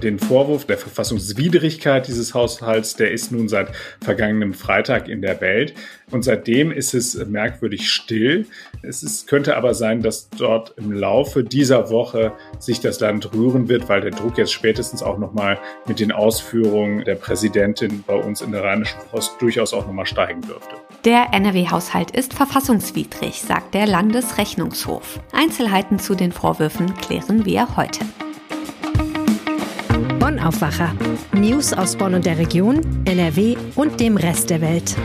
[0.00, 3.68] den Vorwurf der Verfassungswidrigkeit dieses Haushalts, der ist nun seit
[4.00, 5.74] vergangenem Freitag in der Welt.
[6.10, 8.46] Und seitdem ist es merkwürdig still.
[8.82, 13.68] Es ist, könnte aber sein, dass dort im Laufe dieser Woche sich das Land rühren
[13.68, 18.40] wird, weil der Druck jetzt spätestens auch nochmal mit den Ausführungen der Präsidentin bei uns
[18.40, 20.74] in der Rheinischen Post durchaus auch nochmal steigen dürfte.
[21.04, 25.20] Der NRW-Haushalt ist verfassungswidrig, sagt der Landesrechnungshof.
[25.32, 28.04] Einzelheiten zu den Vorwürfen klären wir heute.
[30.40, 30.94] Bonn Aufwacher.
[31.32, 34.96] News aus Bonn und der Region, NRW und dem Rest der Welt.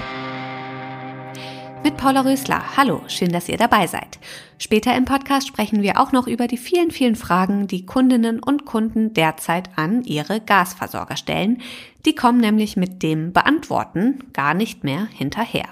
[1.84, 2.78] Mit Paula Rösler.
[2.78, 4.18] Hallo, schön, dass ihr dabei seid.
[4.60, 8.66] Später im Podcast sprechen wir auch noch über die vielen, vielen Fragen, die Kundinnen und
[8.66, 11.62] Kunden derzeit an ihre Gasversorger stellen.
[12.06, 15.68] Die kommen nämlich mit dem Beantworten gar nicht mehr hinterher.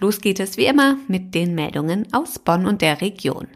[0.00, 3.46] Los geht es wie immer mit den Meldungen aus Bonn und der Region.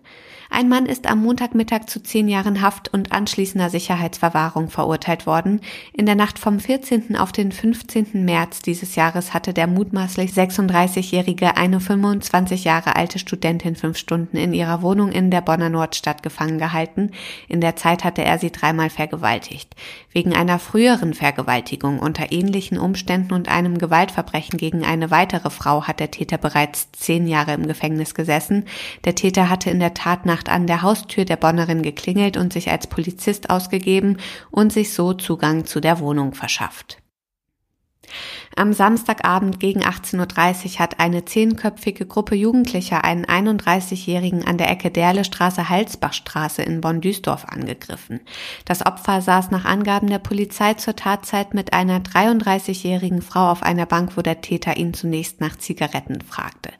[0.51, 5.61] Ein Mann ist am Montagmittag zu zehn Jahren Haft und anschließender Sicherheitsverwahrung verurteilt worden.
[5.93, 7.17] In der Nacht vom 14.
[7.17, 8.25] auf den 15.
[8.25, 14.55] März dieses Jahres hatte der mutmaßlich 36-jährige eine 25 Jahre alte Studentin fünf Stunden in
[14.55, 17.13] ihrer Wohnung in der Bonner Nordstadt gefangen gehalten.
[17.47, 19.77] In der Zeit hatte er sie dreimal vergewaltigt.
[20.13, 26.01] Wegen einer früheren Vergewaltigung unter ähnlichen Umständen und einem Gewaltverbrechen gegen eine weitere Frau hat
[26.01, 28.65] der Täter bereits zehn Jahre im Gefängnis gesessen.
[29.05, 32.53] Der Täter hatte in der Tat nach Nacht an der Haustür der Bonnerin geklingelt und
[32.53, 34.19] sich als Polizist ausgegeben
[34.53, 36.99] und sich so Zugang zu der Wohnung verschafft.
[38.55, 44.91] Am Samstagabend gegen 18.30 Uhr hat eine zehnköpfige Gruppe Jugendlicher einen 31-Jährigen an der Ecke
[44.91, 48.21] Derlestraße-Halsbachstraße in Bonn-Duisdorf angegriffen.
[48.65, 53.87] Das Opfer saß nach Angaben der Polizei zur Tatzeit mit einer 33-jährigen Frau auf einer
[53.87, 56.71] Bank, wo der Täter ihn zunächst nach Zigaretten fragte.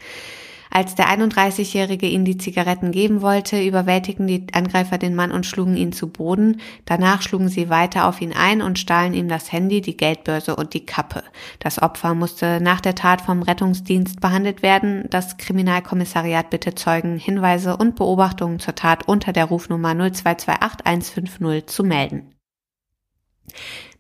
[0.79, 5.77] Als der 31-Jährige ihnen die Zigaretten geben wollte, überwältigten die Angreifer den Mann und schlugen
[5.77, 6.61] ihn zu Boden.
[6.85, 10.75] Danach schlugen sie weiter auf ihn ein und stahlen ihm das Handy, die Geldbörse und
[10.75, 11.25] die Kappe.
[11.59, 15.07] Das Opfer musste nach der Tat vom Rettungsdienst behandelt werden.
[15.11, 21.83] Das Kriminalkommissariat bitte Zeugen, Hinweise und Beobachtungen zur Tat unter der Rufnummer 0228 150 zu
[21.83, 22.37] melden.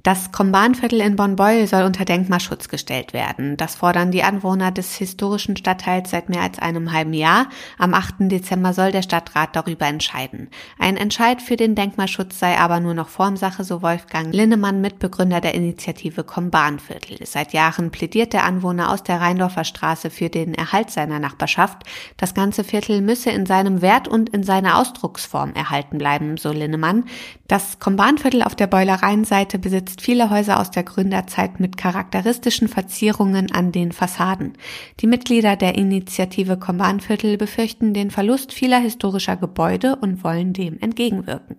[0.08, 3.58] Das Kombanviertel in Bonn-Beuel soll unter Denkmalschutz gestellt werden.
[3.58, 7.48] Das fordern die Anwohner des historischen Stadtteils seit mehr als einem halben Jahr.
[7.76, 8.14] Am 8.
[8.20, 10.48] Dezember soll der Stadtrat darüber entscheiden.
[10.78, 15.54] Ein Entscheid für den Denkmalschutz sei aber nur noch Formsache, so Wolfgang Linnemann, Mitbegründer der
[15.54, 17.19] Initiative Kombanviertel.
[17.26, 21.82] Seit Jahren plädiert der Anwohner aus der Rheindorfer Straße für den Erhalt seiner Nachbarschaft.
[22.16, 27.04] Das ganze Viertel müsse in seinem Wert und in seiner Ausdrucksform erhalten bleiben, so Linnemann.
[27.46, 33.53] Das Kombanviertel auf der Beulereienseite besitzt besitzt viele Häuser aus der Gründerzeit mit charakteristischen Verzierungen
[33.53, 34.54] an den Fassaden.
[35.00, 41.56] Die Mitglieder der Initiative Kombanviertel befürchten den Verlust vieler historischer Gebäude und wollen dem entgegenwirken.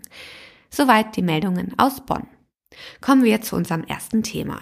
[0.69, 2.27] Soweit die Meldungen aus Bonn.
[3.01, 4.61] Kommen wir zu unserem ersten Thema.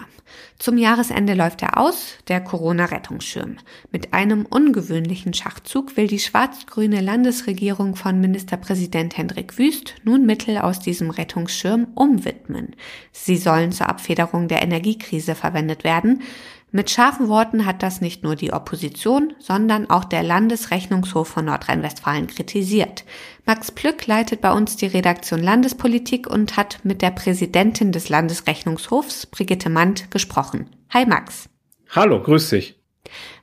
[0.58, 3.56] Zum Jahresende läuft er aus, der Corona-Rettungsschirm.
[3.90, 10.80] Mit einem ungewöhnlichen Schachzug will die schwarz-grüne Landesregierung von Ministerpräsident Hendrik Wüst nun Mittel aus
[10.80, 12.76] diesem Rettungsschirm umwidmen.
[13.12, 16.22] Sie sollen zur Abfederung der Energiekrise verwendet werden.
[16.70, 22.26] Mit scharfen Worten hat das nicht nur die Opposition, sondern auch der Landesrechnungshof von Nordrhein-Westfalen
[22.26, 23.04] kritisiert.
[23.46, 29.24] Max Plück leitet bei uns die Redaktion Landespolitik und hat mit der Präsidentin des Landesrechnungshofs,
[29.26, 30.68] Brigitte Mandt, gesprochen.
[30.92, 31.48] Hi Max.
[31.88, 32.78] Hallo, grüß dich.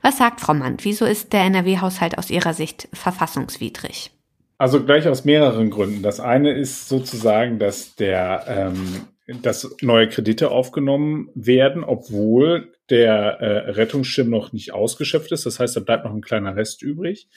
[0.04, 0.86] Was sagt Frau Mandt?
[0.86, 4.12] Wieso ist der NRW-Haushalt aus Ihrer Sicht verfassungswidrig?
[4.60, 6.04] Also gleich aus mehreren Gründen.
[6.04, 9.08] Das eine ist sozusagen, dass der ähm,
[9.42, 15.46] dass neue Kredite aufgenommen werden, obwohl der äh, Rettungsschirm noch nicht ausgeschöpft ist.
[15.46, 17.28] Das heißt, da bleibt noch ein kleiner Rest übrig.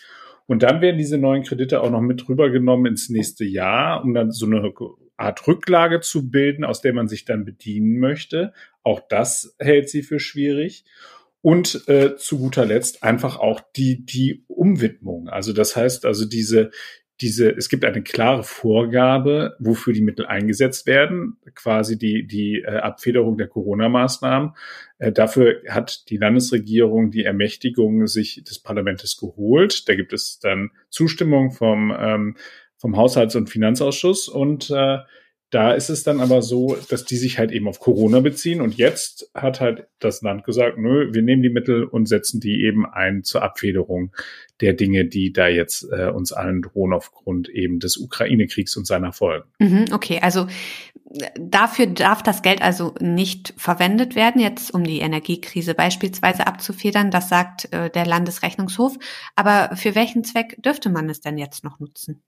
[0.47, 4.33] Und dann werden diese neuen Kredite auch noch mit rübergenommen ins nächste Jahr, um dann
[4.33, 4.73] so eine
[5.17, 8.53] Art Rücklage zu bilden, aus der man sich dann bedienen möchte.
[8.83, 10.85] Auch das hält sie für schwierig.
[11.41, 15.29] Und äh, zu guter Letzt einfach auch die, die Umwidmung.
[15.29, 16.71] Also das heißt also diese,
[17.21, 22.77] diese, es gibt eine klare Vorgabe, wofür die Mittel eingesetzt werden, quasi die, die äh,
[22.77, 24.53] Abfederung der Corona-Maßnahmen.
[24.99, 29.89] Äh, dafür hat die Landesregierung die Ermächtigung sich des Parlaments geholt.
[29.89, 32.37] Da gibt es dann Zustimmung vom, ähm,
[32.77, 34.99] vom Haushalts- und Finanzausschuss und äh,
[35.51, 38.61] da ist es dann aber so, dass die sich halt eben auf Corona beziehen.
[38.61, 42.65] Und jetzt hat halt das Land gesagt, nö, wir nehmen die Mittel und setzen die
[42.65, 44.15] eben ein zur Abfederung
[44.61, 49.13] der Dinge, die da jetzt äh, uns allen drohen aufgrund eben des Ukraine-Kriegs und seiner
[49.13, 49.49] Folgen.
[49.59, 50.49] Mhm, okay, also
[51.37, 57.11] dafür darf das Geld also nicht verwendet werden, jetzt um die Energiekrise beispielsweise abzufedern.
[57.11, 58.99] Das sagt äh, der Landesrechnungshof.
[59.35, 62.23] Aber für welchen Zweck dürfte man es denn jetzt noch nutzen?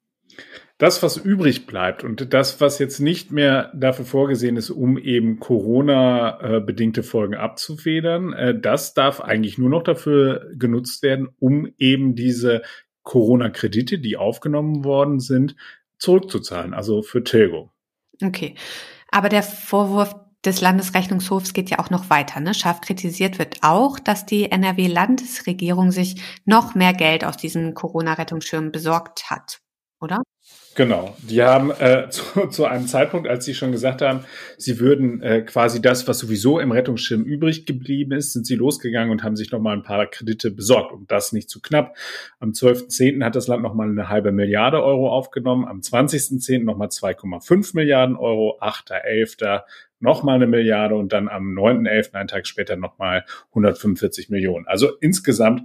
[0.78, 5.38] Das, was übrig bleibt und das, was jetzt nicht mehr dafür vorgesehen ist, um eben
[5.38, 12.62] Corona-bedingte Folgen abzufedern, äh, das darf eigentlich nur noch dafür genutzt werden, um eben diese
[13.02, 15.54] Corona-Kredite, die aufgenommen worden sind,
[15.98, 17.70] zurückzuzahlen, also für Tilgung.
[18.22, 18.54] Okay.
[19.10, 22.40] Aber der Vorwurf des Landesrechnungshofs geht ja auch noch weiter.
[22.40, 22.54] Ne?
[22.54, 29.30] Scharf kritisiert wird auch, dass die NRW-Landesregierung sich noch mehr Geld aus diesem Corona-Rettungsschirm besorgt
[29.30, 29.60] hat,
[30.00, 30.22] oder?
[30.76, 31.14] Genau.
[31.18, 34.24] Die haben äh, zu, zu einem Zeitpunkt, als sie schon gesagt haben,
[34.56, 39.10] sie würden äh, quasi das, was sowieso im Rettungsschirm übrig geblieben ist, sind sie losgegangen
[39.10, 40.92] und haben sich nochmal ein paar Kredite besorgt.
[40.92, 41.96] Und das nicht zu knapp.
[42.38, 43.22] Am 12.10.
[43.24, 46.64] hat das Land nochmal eine halbe Milliarde Euro aufgenommen, am 20.10.
[46.64, 49.62] nochmal 2,5 Milliarden Euro, 8.11.
[49.98, 54.66] nochmal eine Milliarde und dann am 9.11., einen Tag später nochmal 145 Millionen.
[54.66, 55.62] Also insgesamt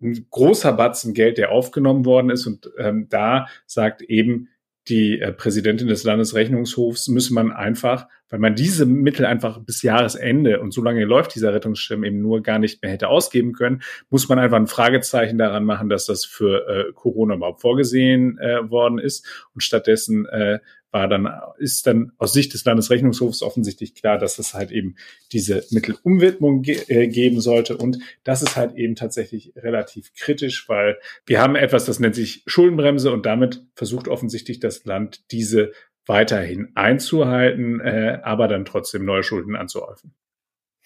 [0.00, 2.46] ein großer Batzen Geld, der aufgenommen worden ist.
[2.46, 4.48] Und ähm, da sagt eben
[4.88, 10.60] die äh, Präsidentin des Landesrechnungshofs, müsse man einfach, weil man diese Mittel einfach bis Jahresende
[10.60, 14.28] und so lange läuft dieser Rettungsschirm eben nur gar nicht mehr hätte ausgeben können, muss
[14.28, 18.98] man einfach ein Fragezeichen daran machen, dass das für äh, Corona überhaupt vorgesehen äh, worden
[18.98, 19.26] ist.
[19.54, 20.60] Und stattdessen äh,
[20.90, 24.96] war dann, ist dann aus Sicht des Landesrechnungshofs offensichtlich klar, dass es halt eben
[25.32, 27.76] diese Mittelumwidmung ge äh, geben sollte.
[27.76, 32.42] Und das ist halt eben tatsächlich relativ kritisch, weil wir haben etwas, das nennt sich
[32.46, 35.72] Schuldenbremse und damit versucht offensichtlich das Land diese
[36.06, 40.14] weiterhin einzuhalten, äh, aber dann trotzdem neue Schulden anzuhäufen.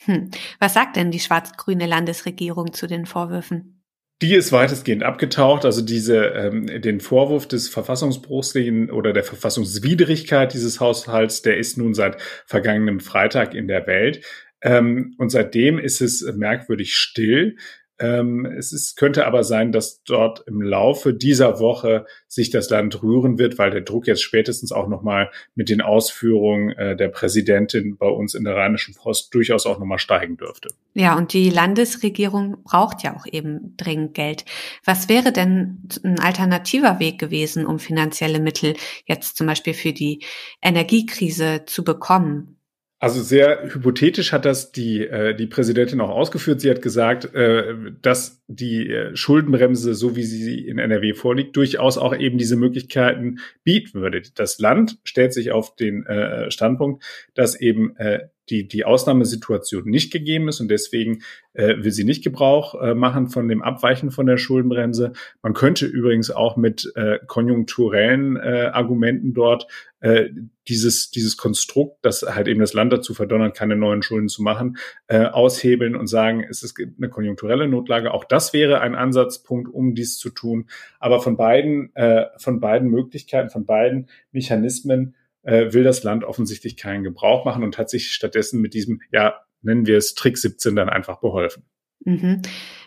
[0.05, 0.31] Hm.
[0.59, 3.82] Was sagt denn die schwarz-grüne Landesregierung zu den Vorwürfen?
[4.23, 5.65] Die ist weitestgehend abgetaucht.
[5.65, 8.55] Also diese ähm, den Vorwurf des Verfassungsbruchs
[8.93, 14.25] oder der Verfassungswidrigkeit dieses Haushalts, der ist nun seit vergangenem Freitag in der Welt.
[14.63, 17.57] Ähm, und seitdem ist es merkwürdig still.
[18.03, 23.01] Ähm, es ist, könnte aber sein, dass dort im Laufe dieser Woche sich das Land
[23.01, 27.97] rühren wird, weil der Druck jetzt spätestens auch nochmal mit den Ausführungen äh, der Präsidentin
[27.97, 30.71] bei uns in der Rheinischen Post durchaus auch nochmal steigen dürfte.
[30.95, 34.45] Ja, und die Landesregierung braucht ja auch eben dringend Geld.
[34.85, 38.75] Was wäre denn ein alternativer Weg gewesen, um finanzielle Mittel
[39.07, 40.25] jetzt zum Beispiel für die
[40.61, 42.57] Energiekrise zu bekommen?
[43.03, 46.61] Also sehr hypothetisch hat das die, äh, die Präsidentin auch ausgeführt.
[46.61, 51.99] Sie hat gesagt, äh, dass die äh, Schuldenbremse, so wie sie in NRW vorliegt, durchaus
[51.99, 54.23] auch eben diese Möglichkeiten bieten würde.
[54.37, 57.03] Das Land stellt sich auf den äh, Standpunkt,
[57.35, 61.23] dass eben äh, die, die Ausnahmesituation nicht gegeben ist und deswegen
[61.55, 65.13] äh, will sie nicht Gebrauch äh, machen von dem Abweichen von der Schuldenbremse.
[65.43, 69.67] Man könnte übrigens auch mit äh, konjunkturellen äh, Argumenten dort
[70.01, 70.31] äh,
[70.69, 74.77] dieses, dieses Konstrukt, das halt eben das Land dazu verdonnert, keine neuen Schulden zu machen,
[75.07, 78.13] äh, aushebeln und sagen, es ist eine konjunkturelle Notlage.
[78.13, 80.67] Auch das wäre ein Ansatzpunkt, um dies zu tun.
[80.99, 86.77] Aber von beiden, äh, von beiden Möglichkeiten, von beiden Mechanismen äh, will das Land offensichtlich
[86.77, 90.77] keinen Gebrauch machen und hat sich stattdessen mit diesem, ja, nennen wir es Trick 17
[90.77, 91.65] dann einfach beholfen.
[92.05, 92.43] Mhm.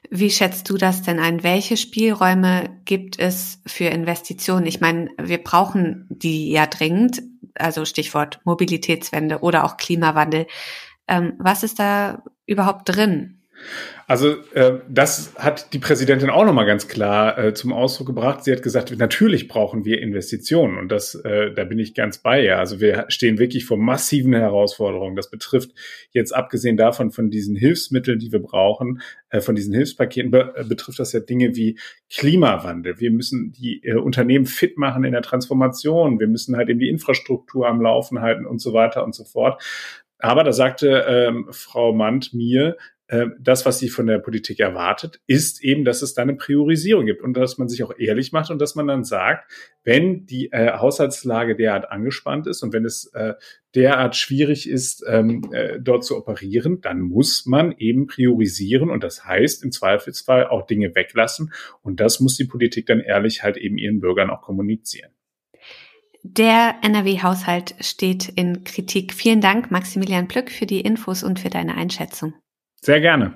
[0.10, 1.44] Wie schätzt du das denn ein?
[1.44, 4.66] Welche Spielräume gibt es für Investitionen?
[4.66, 7.22] Ich meine, wir brauchen die ja dringend,
[7.56, 10.48] also Stichwort Mobilitätswende oder auch Klimawandel.
[11.08, 13.42] Ähm, was ist da überhaupt drin?
[14.07, 18.44] Also äh, das hat die Präsidentin auch nochmal ganz klar äh, zum Ausdruck gebracht.
[18.44, 22.44] Sie hat gesagt, natürlich brauchen wir Investitionen und das, äh, da bin ich ganz bei
[22.44, 22.60] ihr.
[22.60, 25.15] Also wir stehen wirklich vor massiven Herausforderungen.
[25.15, 25.72] Das betrifft
[26.12, 30.63] jetzt abgesehen davon von diesen Hilfsmitteln, die wir brauchen, äh, von diesen Hilfspaketen, be äh,
[30.63, 31.80] betrifft das ja Dinge wie
[32.12, 33.00] Klimawandel.
[33.00, 36.20] Wir müssen die äh, Unternehmen fit machen in der Transformation.
[36.20, 39.63] Wir müssen halt eben die Infrastruktur am Laufen halten und so weiter und so fort.
[40.20, 42.77] Aber da sagte ähm, Frau Mandt mir,
[43.40, 47.22] das, was sie von der Politik erwartet, ist eben, dass es da eine Priorisierung gibt
[47.22, 49.52] und dass man sich auch ehrlich macht und dass man dann sagt,
[49.84, 53.36] wenn die äh, Haushaltslage derart angespannt ist und wenn es äh,
[53.76, 59.24] derart schwierig ist, ähm, äh, dort zu operieren, dann muss man eben priorisieren und das
[59.24, 63.78] heißt im Zweifelsfall auch Dinge weglassen und das muss die Politik dann ehrlich halt eben
[63.78, 65.12] ihren Bürgern auch kommunizieren.
[66.24, 69.14] Der NRW-Haushalt steht in Kritik.
[69.14, 72.34] Vielen Dank, Maximilian Plück, für die Infos und für deine Einschätzung.
[72.86, 73.34] Sehr gerne.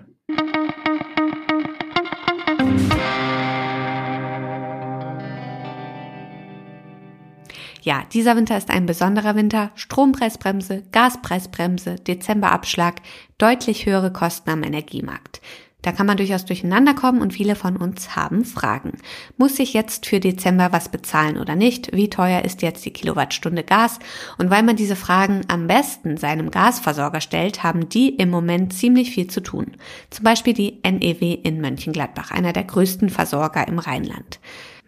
[7.81, 9.71] Ja, dieser Winter ist ein besonderer Winter.
[9.73, 12.97] Strompreisbremse, Gaspreisbremse, Dezemberabschlag,
[13.39, 15.41] deutlich höhere Kosten am Energiemarkt.
[15.81, 18.97] Da kann man durchaus durcheinander kommen und viele von uns haben Fragen.
[19.37, 21.95] Muss ich jetzt für Dezember was bezahlen oder nicht?
[21.95, 23.99] Wie teuer ist jetzt die Kilowattstunde Gas?
[24.37, 29.11] Und weil man diese Fragen am besten seinem Gasversorger stellt, haben die im Moment ziemlich
[29.11, 29.77] viel zu tun.
[30.09, 34.39] Zum Beispiel die NEW in Mönchengladbach, einer der größten Versorger im Rheinland.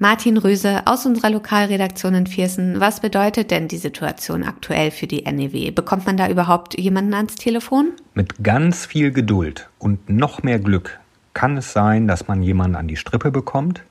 [0.01, 2.79] Martin Röse aus unserer Lokalredaktion in Viersen.
[2.79, 5.69] Was bedeutet denn die Situation aktuell für die NEW?
[5.69, 7.91] Bekommt man da überhaupt jemanden ans Telefon?
[8.15, 10.99] Mit ganz viel Geduld und noch mehr Glück
[11.35, 13.83] kann es sein, dass man jemanden an die Strippe bekommt.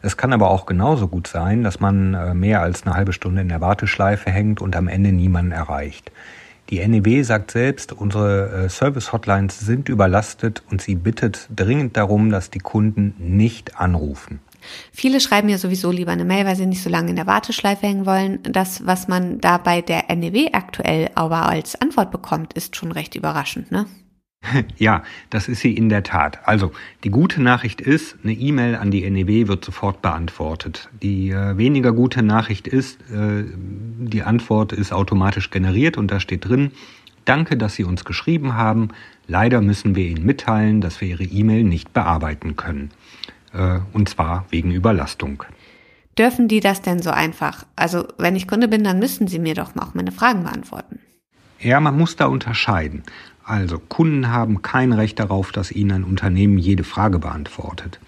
[0.00, 3.42] Es kann aber auch genauso gut sein, dass man äh, mehr als eine halbe Stunde
[3.42, 6.10] in der Warteschleife hängt und am Ende niemanden erreicht.
[6.70, 12.48] Die NEW sagt selbst, unsere äh, Service-Hotlines sind überlastet und sie bittet dringend darum, dass
[12.48, 14.40] die Kunden nicht anrufen.
[14.92, 17.86] Viele schreiben ja sowieso lieber eine Mail, weil sie nicht so lange in der Warteschleife
[17.86, 18.40] hängen wollen.
[18.42, 23.14] Das, was man da bei der NEW aktuell aber als Antwort bekommt, ist schon recht
[23.14, 23.86] überraschend, ne?
[24.78, 26.40] Ja, das ist sie in der Tat.
[26.46, 26.72] Also,
[27.04, 30.88] die gute Nachricht ist, eine E-Mail an die NEW wird sofort beantwortet.
[31.02, 33.44] Die äh, weniger gute Nachricht ist, äh,
[33.98, 36.72] die Antwort ist automatisch generiert und da steht drin,
[37.24, 38.88] danke, dass Sie uns geschrieben haben.
[39.26, 42.90] Leider müssen wir Ihnen mitteilen, dass wir Ihre E-Mail nicht bearbeiten können
[43.92, 45.44] und zwar wegen Überlastung.
[46.18, 47.64] Dürfen die das denn so einfach?
[47.76, 50.98] Also wenn ich Kunde bin, dann müssen sie mir doch auch meine Fragen beantworten.
[51.58, 53.02] Ja, man muss da unterscheiden.
[53.44, 57.98] Also Kunden haben kein Recht darauf, dass ihnen ein Unternehmen jede Frage beantwortet.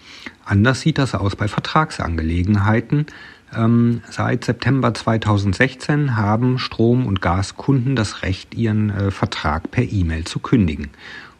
[0.45, 3.07] Anders sieht das aus bei Vertragsangelegenheiten.
[3.55, 10.23] Ähm, seit September 2016 haben Strom- und Gaskunden das Recht, ihren äh, Vertrag per E-Mail
[10.23, 10.89] zu kündigen.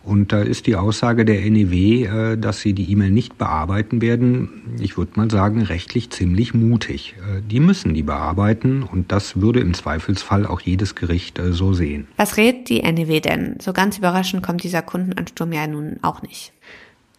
[0.03, 4.75] Und da ist die Aussage der NEW, äh, dass sie die E-Mail nicht bearbeiten werden,
[4.79, 7.15] ich würde mal sagen, rechtlich ziemlich mutig.
[7.19, 11.73] Äh, die müssen die bearbeiten und das würde im Zweifelsfall auch jedes Gericht äh, so
[11.73, 12.07] sehen.
[12.17, 13.55] Was rät die NEW denn?
[13.61, 16.51] So ganz überraschend kommt dieser Kundenansturm ja nun auch nicht.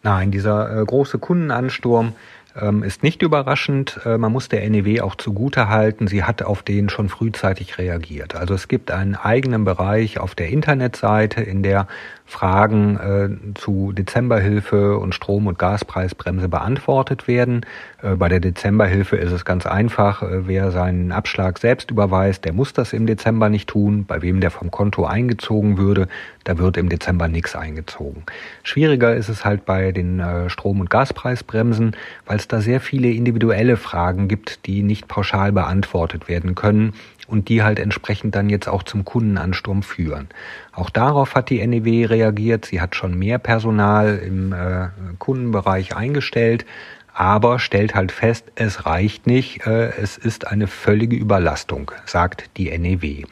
[0.02, 2.12] Nein, dieser große Kundenansturm
[2.60, 3.98] ähm, ist nicht überraschend.
[4.04, 8.34] Man muss der NEW auch zugute halten, sie hat auf den schon frühzeitig reagiert.
[8.34, 11.88] Also es gibt einen eigenen Bereich auf der Internetseite, in der
[12.26, 17.66] Fragen äh, zu Dezemberhilfe und Strom- und Gaspreisbremse beantwortet werden.
[18.02, 20.22] Äh, bei der Dezemberhilfe ist es ganz einfach.
[20.22, 24.06] Äh, wer seinen Abschlag selbst überweist, der muss das im Dezember nicht tun.
[24.06, 26.08] Bei wem der vom Konto eingezogen würde,
[26.44, 28.24] da wird im Dezember nichts eingezogen.
[28.62, 33.10] Schwieriger ist es halt bei den äh, Strom- und Gaspreisbremsen, weil es da sehr viele
[33.10, 36.94] individuelle Fragen gibt, die nicht pauschal beantwortet werden können
[37.26, 40.28] und die halt entsprechend dann jetzt auch zum Kundenansturm führen.
[40.72, 42.66] Auch darauf hat die NEW reagiert.
[42.66, 44.88] Sie hat schon mehr Personal im äh,
[45.18, 46.66] Kundenbereich eingestellt,
[47.12, 52.76] aber stellt halt fest, es reicht nicht, äh, es ist eine völlige Überlastung, sagt die
[52.76, 53.24] NEW.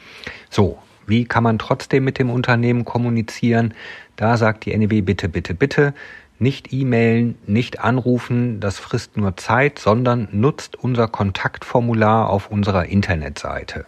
[0.49, 3.73] So, wie kann man trotzdem mit dem Unternehmen kommunizieren?
[4.15, 5.93] Da sagt die NEW bitte, bitte, bitte,
[6.43, 13.85] nicht e-mailen, nicht anrufen, das frisst nur Zeit, sondern nutzt unser Kontaktformular auf unserer Internetseite.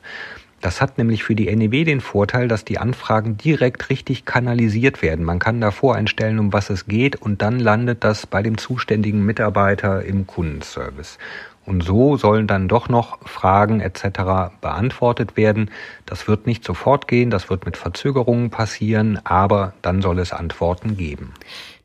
[0.61, 5.23] Das hat nämlich für die NEW den Vorteil, dass die Anfragen direkt richtig kanalisiert werden.
[5.23, 9.23] Man kann da voreinstellen, um was es geht, und dann landet das bei dem zuständigen
[9.23, 11.19] Mitarbeiter im Kundenservice.
[11.65, 14.53] Und so sollen dann doch noch Fragen etc.
[14.61, 15.71] beantwortet werden.
[16.05, 20.95] Das wird nicht sofort gehen, das wird mit Verzögerungen passieren, aber dann soll es Antworten
[20.97, 21.33] geben.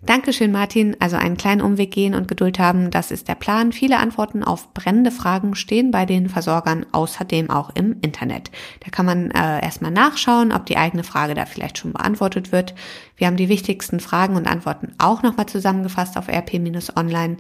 [0.02, 0.96] Dankeschön, Martin.
[0.98, 3.70] Also einen kleinen Umweg gehen und Geduld haben, das ist der Plan.
[3.70, 8.50] Viele Antworten auf brennende Fragen stehen bei den Versorgern außerdem auch im Internet.
[8.82, 12.74] Da kann man äh, erstmal nachschauen, ob die eigene Frage da vielleicht schon beantwortet wird.
[13.16, 17.36] Wir haben die wichtigsten Fragen und Antworten auch nochmal zusammengefasst auf rp-online.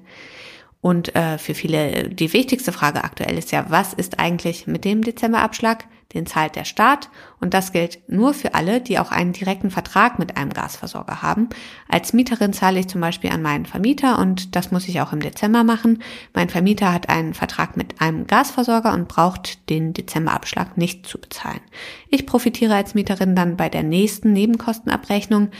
[0.82, 5.02] Und äh, für viele die wichtigste Frage aktuell ist ja, was ist eigentlich mit dem
[5.02, 5.86] Dezemberabschlag?
[6.14, 7.08] Den zahlt der Staat
[7.40, 11.48] und das gilt nur für alle, die auch einen direkten Vertrag mit einem Gasversorger haben.
[11.88, 15.20] Als Mieterin zahle ich zum Beispiel an meinen Vermieter und das muss ich auch im
[15.20, 16.02] Dezember machen.
[16.34, 21.60] Mein Vermieter hat einen Vertrag mit einem Gasversorger und braucht den Dezemberabschlag nicht zu bezahlen.
[22.08, 25.50] Ich profitiere als Mieterin dann bei der nächsten Nebenkostenabrechnung.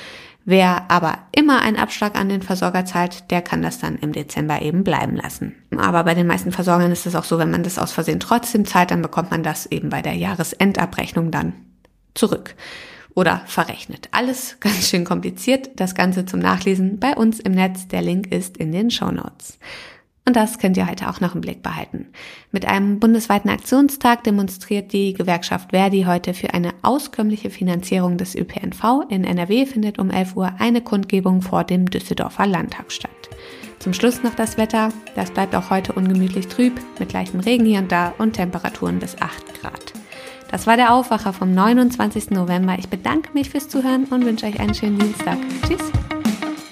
[0.44, 4.62] Wer aber immer einen Abschlag an den Versorger zahlt, der kann das dann im Dezember
[4.62, 5.54] eben bleiben lassen.
[5.76, 8.64] Aber bei den meisten Versorgern ist es auch so, wenn man das aus Versehen trotzdem
[8.64, 11.52] zahlt, dann bekommt man das eben bei der Jahresendabrechnung dann
[12.14, 12.54] zurück
[13.14, 14.08] oder verrechnet.
[14.12, 15.70] Alles ganz schön kompliziert.
[15.76, 17.88] Das Ganze zum Nachlesen bei uns im Netz.
[17.88, 19.58] Der Link ist in den Show Notes.
[20.26, 22.06] Und das könnt ihr heute auch noch im Blick behalten.
[22.52, 29.06] Mit einem bundesweiten Aktionstag demonstriert die Gewerkschaft Verdi heute für eine auskömmliche Finanzierung des ÖPNV.
[29.08, 33.10] In NRW findet um 11 Uhr eine Kundgebung vor dem Düsseldorfer Landtag statt.
[33.80, 34.90] Zum Schluss noch das Wetter.
[35.16, 39.20] Das bleibt auch heute ungemütlich trüb, mit leichtem Regen hier und da und Temperaturen bis
[39.20, 39.94] 8 Grad.
[40.50, 42.30] Das war der Aufwacher vom 29.
[42.30, 42.76] November.
[42.78, 45.38] Ich bedanke mich fürs Zuhören und wünsche euch einen schönen Dienstag.
[45.66, 46.09] Tschüss.